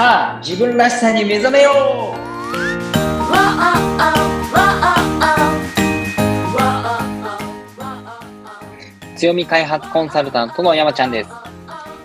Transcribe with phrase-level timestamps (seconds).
[0.00, 1.72] さあ自分らしさに目覚めよ
[2.16, 2.30] う。
[9.18, 11.30] 強み開発コンサルタントの山ちゃんです。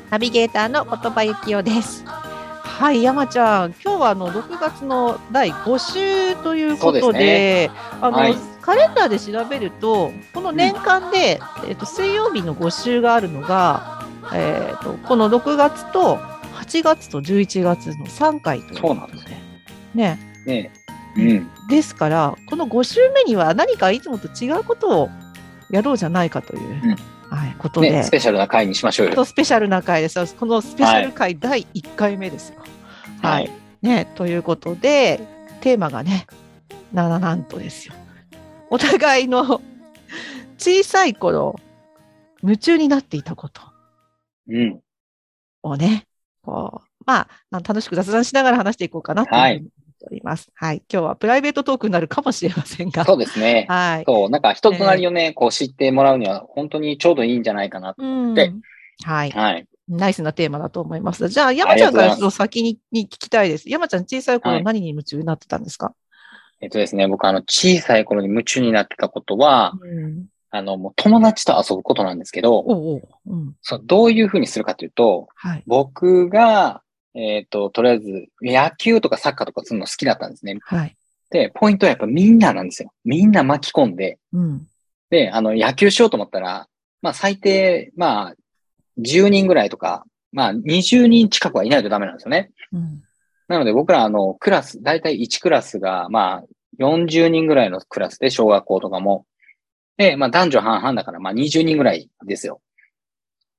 [0.10, 2.04] ナビゲーターの言葉幸男です。
[2.06, 7.72] はい、山ちゃん、今日はあの6月の第5週ということで、です
[8.02, 8.36] あの、はい。
[8.60, 19.42] カレンダーで調べると、この年間で、えっと水曜日の5週があるのが、えっとこの6月と8月と11月の3回というそうなんですね
[19.94, 20.20] ね。
[20.46, 20.72] ね
[21.18, 25.10] うんですから、この5週目には何かいつもと違うことを
[25.72, 26.96] やろうじゃないかという、ん
[27.30, 30.36] はい、ことで、ねスペシャルな回にしましょうよとスペシャルな回です。
[30.36, 32.62] このスペシャル回第1回目ですよ。
[33.22, 33.50] はい。
[33.82, 35.20] ね、ということで、
[35.62, 36.28] テーマがね、
[36.94, 37.94] な、ななんとですよ。
[38.70, 39.62] お互いの
[40.58, 41.56] 小さい頃、
[42.44, 43.62] 夢中になっていたこと
[44.48, 44.80] うん
[45.64, 46.06] をね、
[46.46, 49.64] こう、まあ、楽しく雑談しながら話していこうかなと思って
[50.10, 50.52] おります。
[50.54, 50.84] はい。
[50.92, 53.06] 今日はプライベートトークになるかもしれませんが。
[53.06, 54.04] そうですねはい。
[54.06, 58.54] そうなんか人となりをねこう知ってもらうには本当にちょうどいいんじゃないかなとうんで
[59.04, 59.32] はい。
[59.32, 61.30] はいナイスなテーマだと思います。
[61.30, 63.70] じゃあ、山ちゃんからちょっと先にに聞きたいです。
[63.70, 65.94] 山ちゃん、小さい頃はい何に夢中になってたんですか、
[66.62, 70.26] えっとですね僕あの小さい頃に夢中になってたことはうん、
[70.56, 73.56] あのもう友達と遊ぶことなんですけどおうおう、うん。
[73.62, 75.64] そうどういうふうにするかというとはい。
[75.68, 76.82] 僕が、
[77.16, 80.58] えっ、と、とりあえず、野球とかサッカーとかするの好きだったんですね。
[80.64, 80.96] はい。
[81.30, 82.92] で、ポイントはやっぱみんななんですよ。
[83.06, 84.68] みんな巻き込んで、うん。
[85.10, 86.68] で、あの、野球しようと思ったら、
[87.02, 88.36] まあ、最低、まあ、
[89.00, 92.52] 10人ぐらいとか、まあ、20人近くはいないとダメなんですよね。
[92.74, 93.02] うん。
[93.48, 96.44] なので、僕ら、あの、クラス、だいたい1クラスが、まあ、
[96.80, 99.26] 40人ぐらいのクラスで、小学校とかも。
[99.98, 102.62] で、まあ、男女半々だから、まあ、20人ぐらいですよ。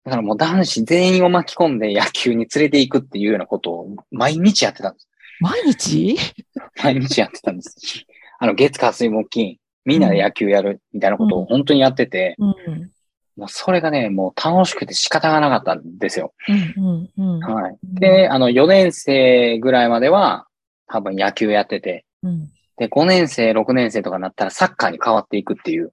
[0.05, 5.09] だからもう男子全員を巻き込んで野球に連れて行くっていうようなことを毎日やってたんです。
[5.41, 6.17] 毎日？
[6.83, 8.05] 毎日やってたんです。
[8.39, 12.91] あの、月火水木金、みんなで野球やるみたいなことを本当にやってて、うん。
[13.37, 16.33] もうそれがね、もう楽しくて仕方がなかったんですよ。
[16.77, 17.11] うん。
[17.19, 17.37] うん。
[17.37, 17.41] うん。
[17.41, 17.79] はい。
[17.83, 20.47] で、あの、4年生ぐらいまでは
[20.87, 22.49] 多分野球やってて、うん、
[22.79, 25.93] で、5年生、6年生とかになったらサッカーに変わっていくっていう。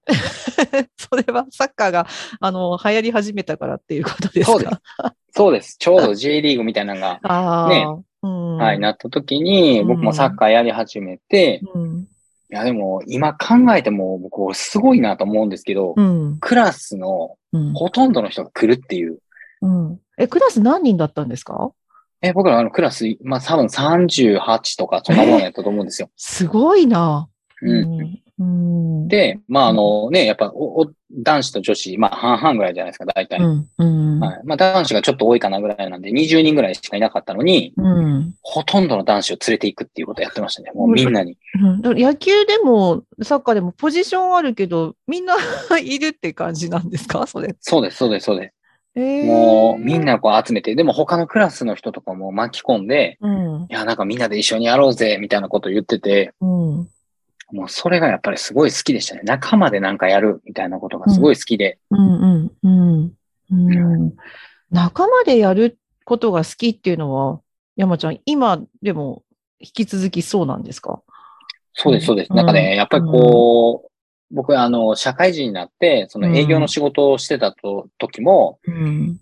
[0.97, 2.07] それはサッカーが、
[2.39, 4.51] あの、流行り始めたからっていうことですか？
[4.51, 4.81] そうです。
[5.31, 5.75] そうです。
[5.79, 7.67] ちょうど J リーグみたいなのが。
[7.69, 7.87] ね
[8.23, 8.57] うん。
[8.57, 11.99] はい、なった時に、僕もサッカーやり始めて、うん。
[12.51, 16.37] いや、でも今考えても僕すごいなと思うんですけど、うん。
[16.39, 17.73] クラスのうん。
[17.73, 19.19] ほとんどの人が来るっていう。
[19.61, 19.99] うん。
[20.17, 21.71] え、クラス何人だったんですか？
[22.23, 26.09] え、僕らあのクラス、まあ多分38とかそんなもんやったと思うんですよ。
[26.15, 27.27] すごいな。
[27.61, 28.19] うん。
[28.39, 29.07] うん。
[29.09, 33.39] で、まああのね、やっぱおお男子と女子、まあ半々ぐらいじゃないですか、大体。
[33.39, 33.67] うん。
[33.77, 34.19] うん。
[34.21, 34.41] はい。
[34.45, 38.33] まあ男子がちょっと多いかなぐらいなんで、20人ぐらいしかいなかったのに、うん。
[38.41, 40.71] ほとんどの男子を連れて行くっていうことをやってましたね。
[40.73, 41.37] もうみんなに。
[41.83, 45.35] うん、野球でもサッカーでもポジションあるけど、みんな
[45.83, 47.27] いるって感じなんですか？
[47.27, 47.53] それ。
[47.59, 48.53] そうです、そうです、そうです。
[48.95, 53.63] えーもうみんなこう集めて、でも他のクラスの人とかも巻き込んで、うん。
[53.63, 56.49] いや、なんかみんなで一緒にやろうぜ、みたいなことを言ってて、うん。
[57.51, 59.21] もうそれがやっぱりすごい好きでしたね。
[59.23, 61.77] 仲間でなんかやるみたいなことがすごい好きで。
[64.71, 67.39] 仲間でやることが好きっていうのは、
[67.75, 69.23] 山ちゃん、今でも
[69.59, 71.01] 引き続きそうなんですか？
[71.73, 72.27] そうです、そうです。
[72.29, 73.89] うんなんかね、やっぱりこう、
[74.33, 79.19] 僕あの、社会人になって、その営業の仕事をしてたと、時も、うん。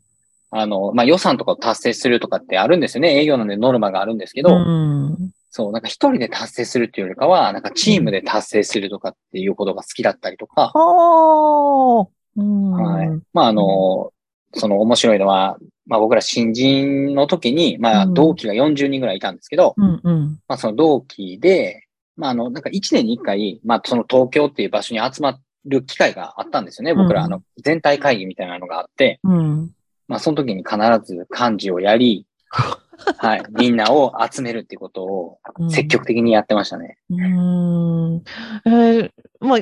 [0.50, 3.20] あの、まあ、予算とかを達成するとかってあるんですよね。
[3.20, 5.32] 営業なんでノルマがあるんですけど、うん。
[5.50, 12.08] そう、なんか一人で達成するっていうよりかは、なんかチームで達成するとかっていうことが好きだったりとか、はあ。
[12.38, 12.72] うん。
[12.72, 13.10] はい。
[13.34, 14.12] まあ、あの、
[14.54, 20.02] その面白いのは、まあ僕ら新人の時に、まあうん同期が40人ぐらいいたんですけど、うん。
[20.04, 20.40] うん。
[20.48, 21.88] まあその同期で、
[22.22, 26.94] まああの、なんか1年に1回、まあその東京っていう場所に集まる機会があったんですよね。
[26.94, 29.72] 僕ら、うんあの、全体会議みたいなのがあって、うん。
[30.08, 32.28] まあその時に必ず幹事をやり、
[33.18, 36.98] はい、みんなを集めるっていうことを積極的にやってましたね。
[37.10, 38.24] うーん。
[38.66, 39.60] えーまあ、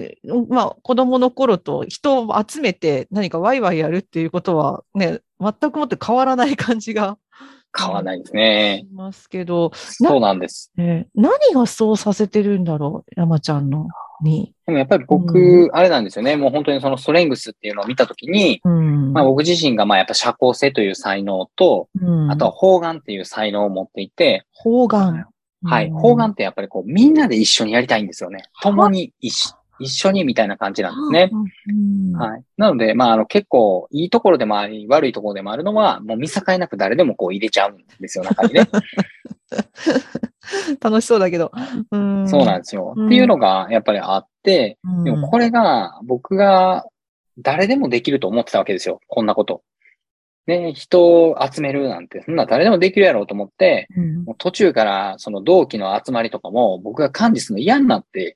[0.50, 7.18] まあ、子供の頃と人を集めて何かワイワイやるっていうことはね、全くもって変わらない感じが
[7.78, 8.86] 変わらないですね。
[8.88, 10.72] しますけど、そうなんです。
[10.78, 13.88] えー何がそうさせてるんだろう、山ちゃんの
[14.22, 14.54] に。
[14.66, 16.36] でもやっぱり僕、うあれなんですよね。
[16.36, 19.14] もう本当にそのストレングスっていうのを見たときに、うん。
[19.14, 25.26] まあ僕自身がまあやっぱ社交性という才能と、うんあとは方眼っていう才能を持っていて、方眼。
[25.64, 25.88] はい。
[25.88, 28.44] うん方眼ってやっぱりこうみんなで一緒にやりたいんですよね。
[28.62, 31.32] 共に一緒一緒にみたいな感じなんですね。
[31.70, 32.44] うんはい。
[32.58, 38.68] なので、まああの結構いいところでもあり、悪いところでもあるのは、もう見境なく誰でもこう入れちゃうんですよ、中にね。
[40.82, 41.52] 楽しそうだけど。
[41.92, 42.94] うんそうなんですよ。
[42.96, 46.86] うんっていうのがやっぱりあって、うんでもこれが僕が
[47.38, 49.00] 誰でもできると思ってたわけですよ。
[49.08, 49.64] こんなこと。
[50.48, 58.36] ね、人を集めるなんて、そんな誰でもできるやろうと思って、うんもう途中からその同期の集まりとかも僕が管理するの嫌になって、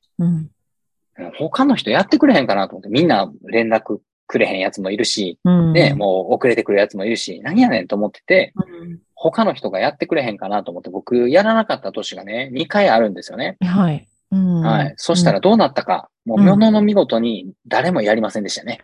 [1.37, 13.55] 他の人やってくれへんかなと思って、みんな連絡くれへんやつもいるし、うんね、もう遅れてくるやつもいるし、何やねんと思ってて、うん他の人がやってくれへんかなと思って、僕やらなかった年がね、2回あるんですよね。
[13.61, 14.05] はい。
[14.31, 14.93] うんはい。
[14.97, 18.81] そしたら、どうなったか、もう、うんものの見事に誰もやりませんでしたね。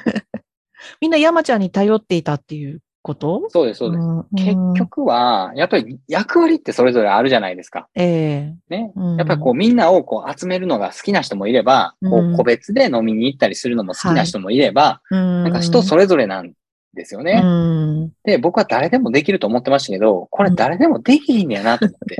[1.02, 3.48] みんな山ちゃんに頼っていたっていうこと？
[3.50, 4.04] そうです、そうです。
[4.04, 7.86] ん結局は、やっぱり役割ってそれぞれあるじゃないですか。
[7.94, 8.92] ええね。
[8.96, 16.52] うんやっぱりこうみんなをこう集めるのが好きな人もいれば、こうんう個別で飲みに行ったりするのも好きな人もいれば、ななんか人それぞれなん
[16.94, 17.40] ですよね。
[17.44, 22.18] うんで、僕は誰でもできると思ってましたけど、これ誰でもできひんねやなと思って。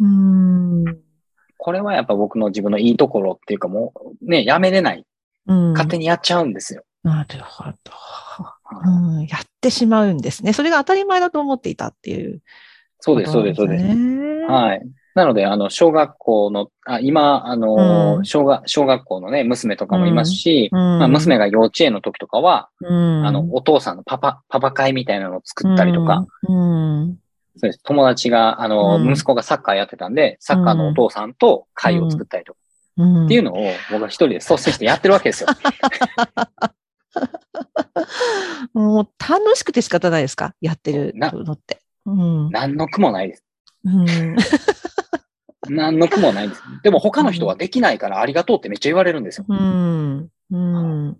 [0.00, 0.84] うん
[1.56, 5.04] これはやっぱ僕の自分のいいところっていうかもう、ね、やめれない。
[5.46, 6.82] うん勝手にやっちゃうんですよ。
[7.02, 7.72] なるほど、
[8.70, 9.26] うん。
[9.26, 10.52] やってしまうんですね。
[10.52, 12.40] それが当たり前だと思っていたっていう
[13.00, 13.84] そうです、そうんです、そうです。
[13.84, 14.44] ね。
[14.46, 14.82] はい。
[15.14, 27.82] なので、あの、小学校の、あ今、あの、うん小学、小学校のね、娘とかもいますし、うんまあ、娘が幼稚園の時とかは、うん、あの、お父さんのパパ、パパ会みたいなのを作ったりとか、そうです。
[27.82, 32.58] 友達が、あの、うん息子がサッカーやってたんで、サッカーのお父さんと会を作ったりとか、
[32.96, 33.56] うんっていうのを
[33.90, 35.48] 僕は一人で率先してやってるわけですよ。
[38.72, 40.54] もう楽しくて仕方ないですか？
[40.60, 41.80] やってるなのって。
[42.06, 42.50] うん。
[42.50, 43.44] 何の苦もないです。
[43.84, 44.36] うん。
[45.68, 46.62] 何の苦もないです。
[46.82, 49.46] でも他の人はできないからありがとうってめっちゃ言われるんですよ。
[49.48, 50.28] うん。
[50.50, 51.16] うん。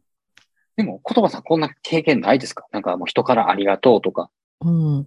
[0.76, 2.66] でも、言葉さんこんな経験ないですか？
[2.72, 4.30] なんかもう人からありがとうとか。
[4.62, 4.98] うん。
[4.98, 5.06] うん。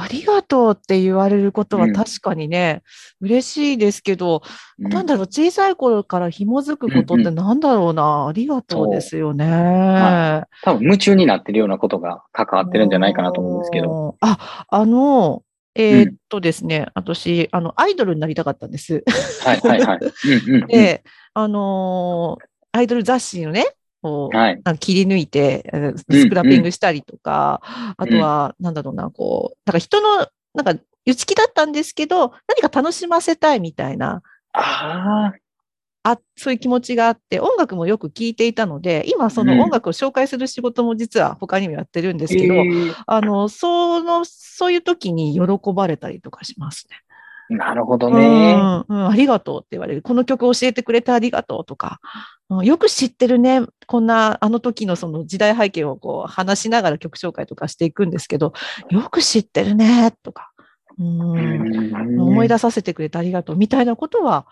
[0.00, 2.82] ありがとうって言われることはうん確かにね、
[3.20, 4.42] 嬉しいですけど、
[4.78, 9.46] うんなんだろう、小さい頃から紐づくことってなんだろうな、ありがとうですよね。
[9.46, 14.16] は多分夢中になってるようなことが関わってるんじゃないかなと思うんですけど。
[14.20, 15.42] あ、あの、
[15.74, 19.04] えーっとですね、私、あの、アイドルになりたかったんです。
[19.44, 19.98] はいはいはい。
[19.98, 20.68] うんうん、うん。
[20.68, 21.04] で、
[21.34, 23.64] あのーアイドル雑誌のね、
[24.08, 24.62] こう、はい。
[24.78, 25.70] 切り抜いて、
[26.10, 27.60] スクラッピングしたりとか、
[27.96, 34.22] あとは、なんだろうな、こう、なんか人の、なんか、内気だったんですけど、何か楽しませたいみたいな、
[34.52, 35.32] あ
[36.02, 47.56] あ、あ、そういう気持ちがあって、音楽もよく聴いていたので、今そうんの音楽を紹介する仕事も実は他にもやってるんですけど、えーあの、その、そういう時に喜ばれたりとかしますね。
[47.56, 48.54] なるほどうね。
[48.54, 50.02] ん、うん、ありがとうって言われる。
[50.02, 53.62] この曲教えてくれてありがとうとか、うんよく知ってるね。
[53.86, 58.54] こんな、あの時のその時代背景をこう話しながら曲紹介とかしていくんですけど、
[58.90, 60.50] よく知ってるね、とか、
[60.98, 64.46] うん、思い出させてくれてありがとうみたいなことは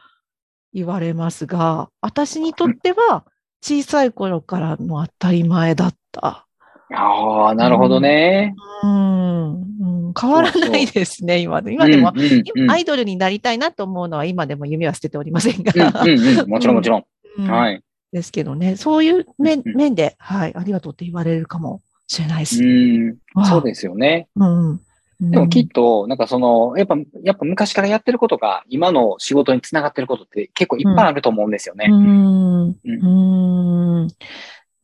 [0.74, 3.24] 言われますが、私にとっては
[3.62, 6.46] 小さい頃からの当たり前だった。
[6.94, 8.54] ああ、なるほどね。
[8.82, 11.72] うん、うん変わらないですね、今で。
[11.74, 15.72] 今でも、うんうんうんアイドルになりたいなと思うのは今でも夢は捨てておりませんが。
[16.02, 17.04] うんうんうんもちろんもちろん。
[17.38, 17.82] うんはい。
[18.12, 22.62] ですけどね、そういう面うんうん面で、はい、ありがとうって言われるかもしれないです。
[22.62, 23.18] うん。
[23.44, 24.28] そうですよね。
[24.36, 24.70] うん。
[24.70, 24.80] うん
[25.18, 31.86] でもきっと、なんかその、やっぱ、やっぱ昔からやってることが、今の仕事につながってることって結構いっぱいあると思うんですよね。
[31.90, 32.68] うん。
[32.68, 34.08] ううん。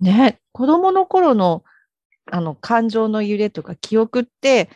[0.00, 1.64] ね、子供の頃の、
[2.30, 4.70] あの、感情の揺れとか記憶って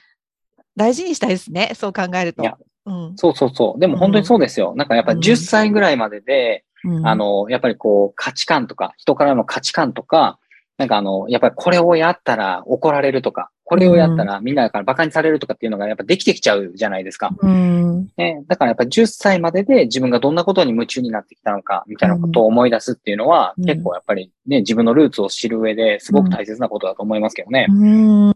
[0.76, 1.72] 大事にしたいですね。
[1.74, 2.42] そう考えると。
[2.42, 3.16] いやうん。
[3.16, 3.80] そうそうそう。
[3.80, 4.74] でも本当にそうですよ。
[4.76, 10.38] なんかやっぱうん10歳ぐらいまでで、うんあ、の、やっぱりこう価値観とか、人からの価値観とか、
[10.78, 17.30] なんかあの、やっぱりこれをやったら怒られるとか、これをやったらみんなから馬鹿にされるとかっていうのがやっぱできてきちゃうじゃないですか。
[17.38, 18.08] うん。
[18.16, 27.72] ね、だからやっぱり10歳までで自分がどんなことに夢中になってきたのか、みたいなことを思い出すっていうのは、うん結構やっぱりね、自分のルーツを知る上ですごく大切なことだと思いますけどねう。
[27.72, 28.28] ん。
[28.28, 28.34] うん。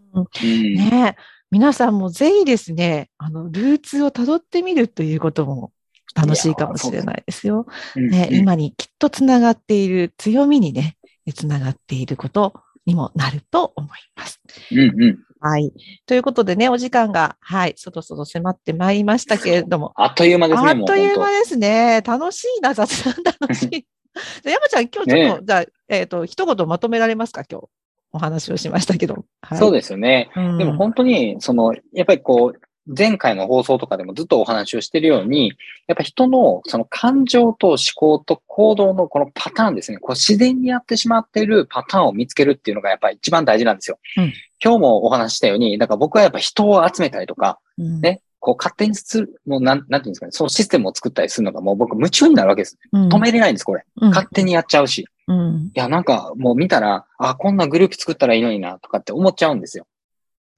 [0.75, 1.17] ね
[1.51, 5.73] 皆さんもぜひですね、あの、ルーツをたどってみるということも
[6.15, 7.67] 楽しいかもしれないですよ。
[7.97, 10.97] うんね、うん今にきっとつながっている強みにね、
[11.33, 12.55] つながっていること
[12.87, 14.41] にもなると思います。
[14.73, 15.19] うんうん。
[15.41, 15.73] はい。
[16.07, 22.03] ということでね、お時間が、はい、そろそろ迫ってまいりましたけれども、あっという間ですね、あっという間ですね。
[22.05, 23.87] 楽しいな、雑談楽しい。
[24.45, 27.69] 山ちゃん、今日ちょっと、ねじゃあ、えっ、と、一言まとめられますか、今日。
[28.13, 29.25] お話をしましたけど。
[29.41, 30.31] はい、当そうですよね。
[30.35, 32.61] うんでも本当に、その、やっぱりこう、
[32.97, 35.53] 前回の放送とかでもずっとお話をしているように、
[35.87, 39.99] やっぱ人のその感情と思考と行動のこのパターンですね。
[39.99, 43.99] こう自然にやってしまっているパターンを見つけるっていうのがやっぱり一番大事なんですよ。
[44.17, 44.33] うん、
[44.63, 52.79] 今日もお話ししたように、だから僕はやっぱ人を集めたりとか、うんね、こう勝手にする、もうなん、なんていうんですかね、そのシステムを作ったりするのがもう僕夢中になるわけです。
[52.93, 53.85] うん止めれないんです、これ。
[54.01, 55.07] うん勝手にやっちゃうし。
[55.29, 59.87] うんいや、なんかもう見たら、あ、こんなグループ作ったらいいのにな、とかって思っちゃうんですよ。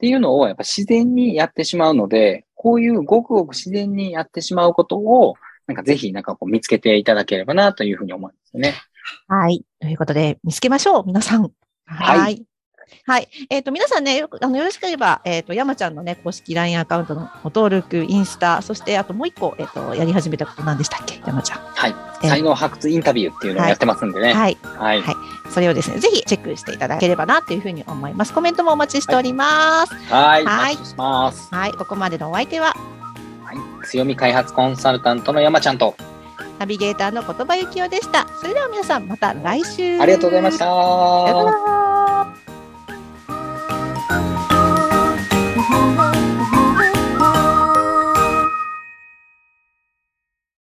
[0.02, 5.36] っていうのをやっぱ自然にやってしまうので、こういうごくごく自然にやってしまうことを、
[5.68, 8.74] なんかぜひなんかこう見つけていただければなというふうに思うんですよね。
[9.28, 9.64] はい。
[9.80, 11.42] ということで、見つけましょう、皆さん。
[11.86, 12.44] はいはい。
[13.06, 13.28] はい。
[13.48, 21.58] えっ、と、皆さんね、よくあのよろしければ、えっ、と、山ちゃんのね、公式 LINE アカウントのご登録、インスタ、そして、あともう一個、えっ、と、やり始めたこと何でしたっけ、山ちゃん。
[21.60, 22.11] はい。
[22.22, 24.32] えー才能発掘インタビューっていうのをやってますんでね。
[24.32, 24.58] はい。
[24.62, 25.02] はい。
[25.02, 25.16] はい
[25.52, 28.32] それをですね、ぜひチェックしていただければなというふうに思います。
[28.32, 29.94] コメントもお待ちしております。
[30.10, 30.44] はい。
[30.44, 31.54] はいしてます。
[31.54, 31.72] はい。
[31.72, 32.74] ここまでのお相手は、
[33.44, 33.86] はい。
[33.86, 35.94] 強み開発コンサルタントの山ちゃんと、
[36.58, 38.26] ナビゲーターの言葉ゆきおでした。
[38.40, 40.00] それでは皆さん、また来週。
[40.00, 41.91] ありがとうございました。